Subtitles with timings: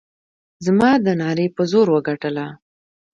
[0.65, 2.47] زما د نعرې په زور وګټله.